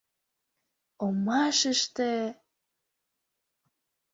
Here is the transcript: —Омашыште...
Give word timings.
—Омашыште... 1.05 2.13